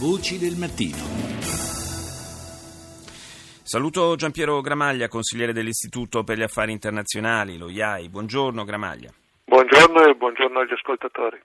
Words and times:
Voci 0.00 0.38
del 0.38 0.56
mattino. 0.56 0.96
Saluto 3.62 4.16
Giampiero 4.16 4.62
Gramaglia, 4.62 5.08
consigliere 5.08 5.52
dell'Istituto 5.52 6.24
per 6.24 6.38
gli 6.38 6.42
Affari 6.42 6.72
Internazionali, 6.72 7.58
lo 7.58 7.68
IAI. 7.68 8.08
Buongiorno 8.08 8.64
Gramaglia. 8.64 9.12
Buongiorno 9.44 10.06
e 10.06 10.14
buongiorno 10.50 10.60
agli 10.60 10.72
ascoltatori. 10.72 11.40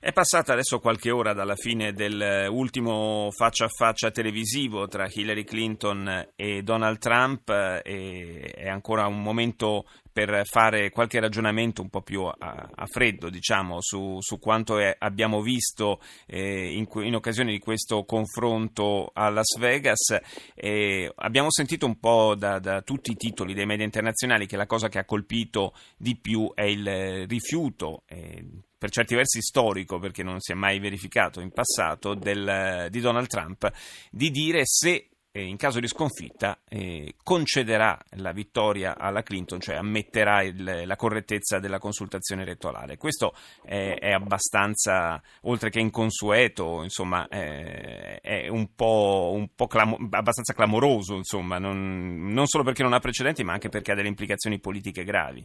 È 0.00 0.12
passata 0.12 0.52
adesso 0.52 0.78
qualche 0.78 1.10
ora 1.10 1.32
dalla 1.32 1.56
fine 1.56 1.92
dell'ultimo 1.92 3.28
faccia 3.36 3.66
a 3.66 3.68
faccia 3.68 4.10
televisivo 4.10 4.86
tra 4.86 5.06
Hillary 5.10 5.44
Clinton 5.44 6.28
e 6.36 6.62
Donald 6.62 6.98
Trump 6.98 7.48
e 7.48 8.52
è 8.54 8.68
ancora 8.68 9.06
un 9.06 9.20
momento 9.20 9.84
per 10.14 10.42
fare 10.44 10.90
qualche 10.90 11.18
ragionamento 11.18 11.82
un 11.82 11.88
po' 11.88 12.00
più 12.00 12.22
a, 12.22 12.32
a 12.38 12.86
freddo, 12.86 13.28
diciamo, 13.28 13.78
su, 13.80 14.18
su 14.20 14.38
quanto 14.38 14.78
è, 14.78 14.94
abbiamo 14.96 15.42
visto 15.42 16.00
eh, 16.26 16.72
in, 16.72 16.86
in, 17.02 17.16
occasione 17.16 17.50
di 17.50 17.58
questo 17.58 18.04
confronto 18.04 19.10
a 19.12 19.28
Las 19.30 19.58
Vegas. 19.58 20.16
Eh, 20.54 21.10
abbiamo 21.16 21.50
sentito 21.50 21.84
un 21.84 21.98
po' 21.98 22.36
da, 22.36 22.60
da, 22.60 22.82
tutti 22.82 23.10
i 23.10 23.16
titoli 23.16 23.54
dei 23.54 23.66
media 23.66 23.84
internazionali 23.84 24.46
che 24.46 24.56
la 24.56 24.66
cosa 24.66 24.88
che 24.88 25.00
ha 25.00 25.04
colpito 25.04 25.74
di 25.96 26.16
più 26.16 26.48
è 26.54 26.62
il 26.62 27.26
rifiuto. 27.26 28.04
Eh, 28.06 28.43
per 28.84 28.92
certi 28.92 29.14
versi 29.14 29.40
storico, 29.40 29.98
perché 29.98 30.22
non 30.22 30.40
si 30.40 30.52
è 30.52 30.54
mai 30.54 30.78
verificato 30.78 31.40
in 31.40 31.50
passato, 31.52 32.12
del, 32.12 32.88
di 32.90 33.00
Donald 33.00 33.28
Trump, 33.28 33.66
di 34.10 34.28
dire 34.28 34.60
se 34.66 35.08
in 35.36 35.56
caso 35.56 35.80
di 35.80 35.88
sconfitta 35.88 36.58
eh, 36.68 37.14
concederà 37.22 37.98
la 38.18 38.32
vittoria 38.32 38.98
alla 38.98 39.22
Clinton, 39.22 39.58
cioè 39.58 39.76
ammetterà 39.76 40.42
il, 40.42 40.82
la 40.84 40.96
correttezza 40.96 41.60
della 41.60 41.78
consultazione 41.78 42.42
elettorale. 42.42 42.98
Questo 42.98 43.32
è, 43.64 43.96
è 43.98 44.12
abbastanza, 44.12 45.18
oltre 45.44 45.70
che 45.70 45.80
inconsueto, 45.80 46.82
insomma, 46.82 47.26
è, 47.26 48.20
è 48.20 48.48
un 48.48 48.74
po', 48.74 49.30
un 49.32 49.48
po 49.56 49.66
clamo, 49.66 49.96
abbastanza 50.10 50.52
clamoroso, 50.52 51.14
insomma, 51.14 51.56
non, 51.56 52.28
non, 52.34 52.44
solo 52.44 52.64
perché 52.64 52.82
non 52.82 52.92
ha 52.92 53.00
precedenti, 53.00 53.44
ma 53.44 53.54
anche 53.54 53.70
perché 53.70 53.92
ha 53.92 53.94
delle 53.94 54.08
implicazioni 54.08 54.60
politiche 54.60 55.04
gravi. 55.04 55.42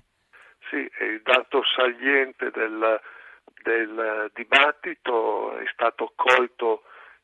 Sì, 0.69 0.75
il 0.75 1.21
dato 1.23 1.61
saliente 1.75 2.51
del, 2.51 2.99
del 3.63 4.31
dibattito 4.33 5.57
è 5.57 5.65
stato 5.71 6.11
colto 6.15 6.83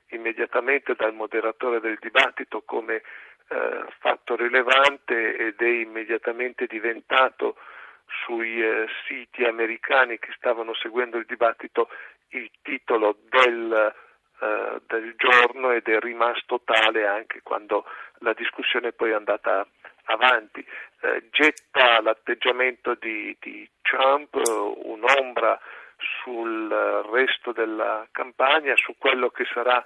immediatamente 0.10 0.96
dal 0.96 1.14
moderatore 1.14 1.80
del 1.80 1.98
dibattito 2.00 2.62
come 2.62 3.02
eh, 3.48 3.86
fatto 4.00 4.36
rilevante 4.36 5.36
ed 5.36 5.60
è 5.60 5.68
immediatamente 5.68 6.66
diventato 6.68 7.56
sui 8.26 8.62
eh, 8.62 8.88
siti 9.08 9.44
americani 9.44 10.20
che 10.20 10.32
stavano 10.36 10.74
seguendo 10.74 11.18
il 11.18 11.26
dibattito 11.26 11.90
il 12.30 12.50
titolo 12.62 13.18
del, 13.30 13.94
eh, 14.40 14.82
del 14.88 15.16
giorno 15.16 15.72
ed 15.72 15.88
è 15.88 16.00
rimasto 16.00 16.62
tale 16.64 17.06
anche 17.06 17.42
quando 17.42 17.86
la 18.20 18.34
discussione 18.34 18.92
poi 18.92 19.12
è 19.12 19.14
andata 19.14 19.68
avanti. 20.06 20.66
Eh, 21.02 21.30
getta 21.32 22.02
l'atteggiamento 22.02 22.96
di, 22.96 23.36
di 23.40 23.68
Trump 23.82 24.36
un'ombra 24.36 25.60
sul 26.26 26.68
resto 27.12 27.52
della 27.52 28.08
campagna, 28.12 28.74
su 28.76 28.96
quello 28.98 29.30
che 29.30 29.46
sarà 29.54 29.86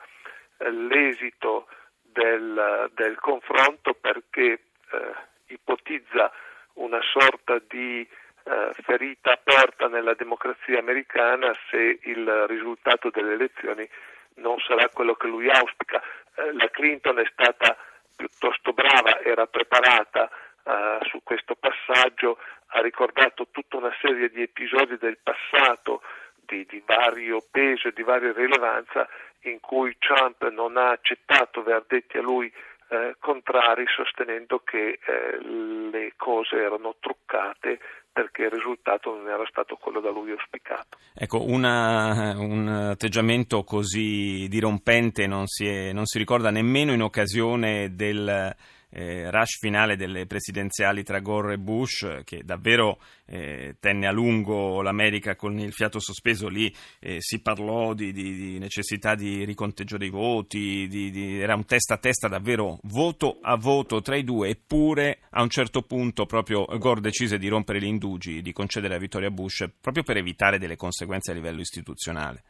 eh, 0.57 0.71
l'esito 0.71 1.67
del, 2.01 2.89
del, 2.95 3.19
confronto 3.19 3.93
perché 3.93 4.51
eh, 4.91 5.13
ipotizza 5.47 6.31
una 6.75 7.01
sorta 7.01 7.61
di 7.67 8.07
eh, 8.43 8.71
ferita 8.83 9.33
aperta 9.33 9.87
nella 9.89 10.13
democrazia 10.13 10.79
americana 10.79 11.53
se 11.69 11.99
il 12.03 12.45
risultato 12.47 13.09
delle 13.09 13.33
elezioni 13.33 13.87
non 14.35 14.57
sarà 14.59 14.87
quello 14.87 15.15
che 15.15 15.27
lui 15.27 15.49
auspica. 15.49 16.01
Eh, 16.35 16.53
la 16.53 16.69
Clinton 16.69 17.19
è 17.19 17.29
stata 17.33 17.75
piuttosto 18.15 18.71
brava, 18.71 19.19
era 19.19 19.45
preparata 19.45 20.29
eh, 20.63 20.99
su 21.09 21.21
questo 21.21 21.55
passaggio, 21.55 22.37
ha 22.67 22.81
ricordato 22.81 23.47
tutta 23.51 23.75
una 23.75 23.93
serie 23.99 24.29
di 24.29 24.41
episodi 24.41 24.97
del 24.97 25.17
passato 25.21 26.01
di, 26.49 26.65
di 26.67 26.81
vario 26.85 27.43
peso 27.49 27.87
e 27.87 27.93
di 27.93 28.03
varia 28.03 28.33
rilevanza 28.33 29.07
in 29.43 29.59
cui 29.59 29.95
Trump 29.99 30.49
non 30.49 30.77
ha 30.77 30.89
accettato 30.89 31.63
verdetti 31.63 32.17
a 32.17 32.21
lui 32.21 32.51
eh, 32.89 33.15
contrari 33.19 33.85
sostenendo 33.87 34.61
che 34.65 34.99
eh, 34.99 35.39
le 35.91 36.13
cose 36.17 36.55
erano 36.55 36.95
truccate 36.99 37.79
perché 38.11 38.43
il 38.43 38.49
risultato 38.49 39.15
non 39.15 39.29
era 39.29 39.45
stato 39.47 39.75
quello 39.75 40.01
da 40.01 40.09
lui 40.09 40.31
auspicato. 40.31 40.97
Ecco, 41.13 41.43
una, 41.45 42.35
un 42.37 42.67
atteggiamento 42.67 43.63
così 43.63 44.47
dirompente 44.49 45.27
non 45.27 45.45
si, 45.45 45.67
è, 45.67 45.93
non 45.93 46.05
si 46.05 46.17
ricorda 46.17 46.49
nemmeno 46.49 46.91
in 46.91 47.01
occasione 47.01 47.95
del 47.95 48.53
eh, 48.91 49.29
rush 49.29 49.59
finale 49.59 49.95
delle 49.95 50.25
presidenziali 50.25 51.03
tra 51.03 51.19
Gore 51.19 51.53
e 51.53 51.57
Bush, 51.57 52.21
che 52.23 52.41
davvero 52.43 52.97
eh, 53.25 53.75
tenne 53.79 54.07
a 54.07 54.11
lungo 54.11 54.81
l'America 54.81 55.35
con 55.35 55.57
il 55.59 55.73
fiato 55.73 55.99
sospeso, 55.99 56.47
lì 56.47 56.73
eh, 56.99 57.17
si 57.19 57.41
parlò 57.41 57.93
di, 57.93 58.11
di, 58.11 58.33
di, 58.33 58.59
necessità 58.59 59.15
di 59.15 59.45
riconteggio 59.45 59.97
dei 59.97 60.09
voti, 60.09 60.87
di, 60.87 61.39
era 61.39 61.55
un 61.55 61.65
testa 61.65 61.95
a 61.95 61.97
testa 61.97 62.27
davvero 62.27 62.79
voto 62.83 63.37
a 63.41 63.55
voto 63.55 64.01
tra 64.01 64.15
i 64.15 64.23
due, 64.23 64.49
eppure 64.49 65.19
a 65.31 65.41
un 65.41 65.49
certo 65.49 65.81
punto 65.83 66.25
proprio 66.25 66.65
Gore 66.65 67.01
decise 67.01 67.37
di 67.37 67.47
rompere 67.47 67.79
gli 67.79 67.85
indugi, 67.85 68.41
di 68.41 68.51
concedere 68.51 68.93
la 68.93 68.99
vittoria 68.99 69.27
a 69.27 69.31
Bush, 69.31 69.69
proprio 69.79 70.03
per 70.03 70.17
evitare 70.17 70.57
delle 70.57 70.75
conseguenze 70.75 71.31
a 71.31 71.35
livello 71.35 71.59
istituzionale. 71.59 72.43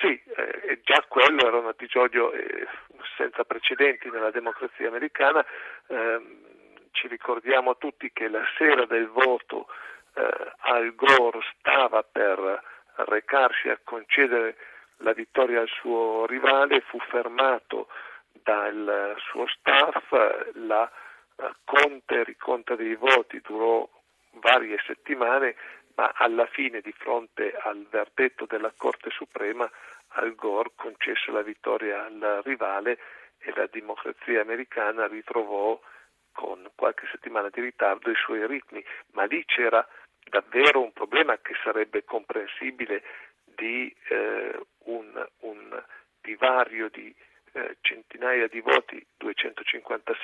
Sì, 0.00 0.08
eh, 0.08 0.80
già 0.84 1.04
quello 1.08 1.46
era 1.46 1.58
un 1.58 1.68
episodio 1.68 2.32
eh, 2.32 2.66
senza 3.16 3.44
precedenti 3.44 4.10
nella 4.10 4.30
democrazia 4.30 4.88
americana. 4.88 5.44
Eh, 5.86 6.20
ci 6.92 7.08
ricordiamo 7.08 7.76
tutti 7.76 8.10
che 8.12 8.28
la 8.28 8.44
sera 8.56 8.86
del 8.86 9.08
voto 9.08 9.66
eh, 10.14 10.52
Al 10.58 10.94
Gore 10.94 11.40
stava 11.58 12.02
per 12.02 12.62
recarsi 12.96 13.68
a 13.68 13.78
concedere 13.82 14.56
la 14.98 15.12
vittoria 15.12 15.60
al 15.60 15.68
suo 15.68 16.24
rivale, 16.26 16.80
fu 16.80 16.98
fermato 17.00 17.88
dal 18.32 19.14
suo 19.18 19.46
staff, 19.48 20.10
la 20.54 20.90
eh, 21.36 21.52
conta 21.64 22.14
e 22.14 22.24
riconta 22.24 22.74
dei 22.76 22.94
voti 22.94 23.40
durò 23.42 23.86
varie 24.40 24.78
settimane, 24.86 25.54
ma 25.96 26.12
alla 26.14 26.46
fine, 26.46 26.80
di 26.80 26.92
fronte 26.92 27.54
al 27.54 27.86
verdetto 27.90 28.46
della 28.46 28.72
Corte 28.76 29.10
Suprema, 29.10 29.70
Al 30.18 30.34
Gore 30.34 30.72
concesse 30.74 31.30
la 31.30 31.42
vittoria 31.42 32.04
al 32.04 32.40
rivale 32.44 32.98
e 33.38 33.52
la 33.54 33.66
democrazia 33.66 34.40
americana 34.40 35.06
ritrovò 35.06 35.78
con 36.32 36.70
qualche 36.74 37.06
settimana 37.10 37.48
di 37.50 37.60
ritardo 37.60 38.10
i 38.10 38.16
suoi 38.16 38.46
ritmi, 38.46 38.84
ma 39.12 39.24
lì 39.24 39.44
c'era 39.44 39.86
davvero 40.28 40.82
un 40.82 40.92
problema 40.92 41.38
che 41.38 41.54
sarebbe 41.62 42.04
comprensibile 42.04 43.02
di 43.44 43.94
eh, 44.08 44.58
un, 44.84 45.26
un, 45.40 45.84
divario 46.20 46.88
di 46.88 47.14
eh, 47.52 47.76
centinaia 47.80 48.48
di 48.48 48.60
voti, 48.60 49.04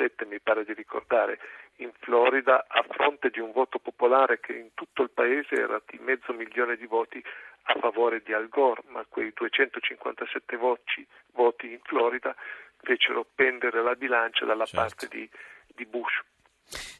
257 0.02 0.26
mi 0.26 0.40
pare 0.40 0.64
di 0.64 0.72
ricordare, 0.74 1.38
in 1.76 1.92
Florida 2.00 2.64
a 2.68 2.84
fronte 2.88 3.30
di 3.30 3.40
un 3.40 3.52
voto 3.52 3.78
popolare 3.78 4.40
che 4.40 4.52
in 4.52 4.70
tutto 4.74 5.02
il 5.02 5.10
paese 5.10 5.54
era 5.54 5.80
di 5.86 5.98
mezzo 5.98 6.32
milione 6.32 6.76
di 6.76 6.86
voti 6.86 7.22
a 7.64 7.74
favore 7.78 8.22
di 8.22 8.32
Al 8.32 8.48
Gore, 8.48 8.82
ma 8.88 9.04
quei 9.08 9.32
257 9.32 10.56
voti, 10.56 11.06
voti 11.32 11.72
in 11.72 11.80
Florida 11.82 12.34
fecero 12.82 13.24
pendere 13.34 13.82
la 13.82 13.94
bilancia 13.94 14.44
dalla 14.44 14.66
certo. 14.66 14.80
parte 14.80 15.08
di, 15.08 15.28
di 15.68 15.86
Bush. 15.86 16.20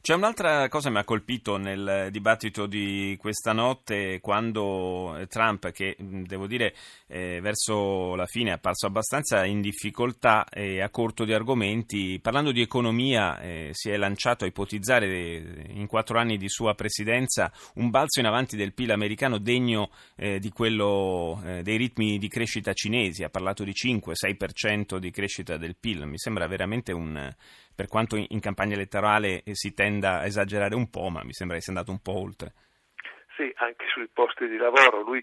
C'è 0.01 0.15
un'altra 0.15 0.69
cosa 0.69 0.89
che 0.89 0.95
mi 0.95 1.01
ha 1.01 1.05
colpito 1.05 1.57
nel 1.57 2.09
dibattito 2.11 2.67
di 2.67 3.17
questa 3.19 3.53
notte 3.53 4.21
quando 4.21 5.25
Trump, 5.29 5.71
che 5.71 5.97
devo 5.99 6.47
dire 6.47 6.75
eh, 7.07 7.41
verso 7.41 8.15
la 8.15 8.27
fine 8.27 8.51
è 8.51 8.55
apparso 8.55 8.87
abbastanza 8.87 9.45
in 9.45 9.61
difficoltà 9.61 10.45
e 10.49 10.83
a 10.83 10.91
corto 10.91 11.25
di 11.25 11.33
argomenti, 11.33 12.19
parlando 12.21 12.51
di 12.51 12.61
economia 12.61 13.41
eh, 13.41 13.71
si 13.73 13.91
è 13.91 13.97
lanciato 13.97 14.45
a 14.45 14.49
ipotizzare 14.49 15.07
eh, 15.07 15.67
in 15.71 15.87
quattro 15.87 16.19
anni 16.19 16.37
di 16.37 16.49
sua 16.49 16.75
presidenza 16.75 17.53
un 17.75 17.91
balzo 17.91 18.21
in 18.21 18.27
avanti 18.27 18.57
del 18.57 18.73
PIL 18.73 18.91
americano 18.91 19.39
degno 19.39 19.91
eh, 20.17 20.39
di 20.39 20.51
quello, 20.51 21.41
eh, 21.45 21.63
dei 21.63 21.77
ritmi 21.77 22.19
di 22.19 22.29
crescita 22.29 22.73
cinesi, 22.73 23.23
ha 23.23 23.31
parlato 23.31 23.65
di 23.65 23.73
5-6% 23.73 24.97
di 24.97 25.11
crescita 25.11 25.57
del 25.57 25.77
PIL, 25.77 26.07
mi 26.07 26.19
sembra 26.19 26.47
veramente 26.47 26.93
un 26.93 27.33
per 27.83 27.91
quanto 27.91 28.15
in, 28.15 28.39
campagna 28.39 28.75
elettorale 28.75 29.43
eh, 29.43 29.57
si 29.57 29.75
tenda 29.75 30.21
a 30.21 30.25
esagerare 30.25 30.77
un 30.77 30.89
po', 30.89 31.09
ma 31.09 31.25
mi 31.25 31.33
sembra 31.33 31.57
che 31.57 31.63
sia 31.63 31.73
andato 31.73 31.91
un 31.91 32.01
po' 32.01 32.17
oltre. 32.17 32.53
Sì, 33.35 33.53
anche 33.57 33.87
sui 33.89 34.07
posti 34.07 34.47
di 34.47 34.57
lavoro. 34.57 35.03
Lui 35.03 35.21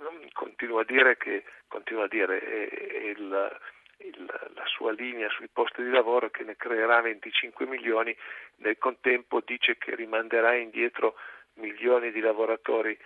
mm, 0.00 0.26
continua 0.32 0.80
a 0.80 0.84
dire 0.84 1.16
che 1.16 1.44
continua 1.68 2.06
a 2.06 2.08
dire 2.08 2.40
è, 2.40 3.06
il, 3.06 3.60
il, 3.98 4.24
la 4.26 4.66
sua 4.66 4.90
linea 4.90 5.28
sui 5.28 5.46
posti 5.46 5.84
di 5.84 5.90
lavoro 5.90 6.28
che 6.30 6.42
ne 6.42 6.56
creerà 6.56 7.00
25 7.02 7.66
milioni, 7.66 8.16
nel 8.56 8.78
contempo 8.78 9.40
dice 9.40 9.78
che 9.78 9.94
rimanderà 9.94 10.56
indietro 10.56 11.14
milioni 11.54 12.10
di 12.10 12.18
lavoratori 12.18 12.98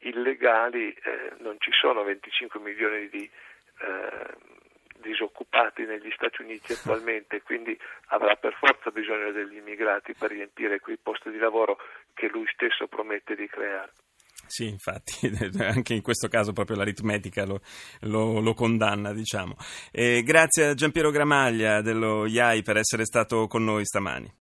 illegali, 0.00 0.92
eh, 0.92 1.32
non 1.38 1.56
ci 1.58 1.70
sono 1.72 2.02
25 2.02 2.60
milioni 2.60 3.08
di, 3.08 3.22
eh, 3.80 4.34
negli 5.92 6.10
Stati 6.14 6.42
Uniti 6.42 6.72
attualmente, 6.72 7.42
quindi 7.42 7.78
avrà 8.08 8.34
per 8.36 8.54
forza 8.58 8.90
bisogno 8.90 9.30
degli 9.32 9.56
immigrati 9.56 10.14
per 10.14 10.30
riempire 10.30 10.80
quei 10.80 10.96
posti 10.96 11.30
di 11.30 11.38
lavoro 11.38 11.78
che 12.14 12.28
lui 12.28 12.46
stesso 12.52 12.86
promette 12.86 13.34
di 13.34 13.46
creare. 13.46 13.92
Sì, 14.46 14.68
infatti, 14.68 15.30
anche 15.64 15.94
in 15.94 16.02
questo 16.02 16.28
caso 16.28 16.52
proprio 16.52 16.76
l'aritmetica 16.76 17.46
lo, 17.46 17.60
lo, 18.00 18.40
lo 18.40 18.52
condanna, 18.52 19.12
diciamo. 19.12 19.56
E 19.90 20.22
grazie 20.22 20.66
a 20.66 20.74
Giampiero 20.74 21.10
Gramaglia 21.10 21.80
dello 21.80 22.26
IAI 22.26 22.62
per 22.62 22.76
essere 22.76 23.04
stato 23.04 23.46
con 23.46 23.64
noi 23.64 23.86
stamani. 23.86 24.30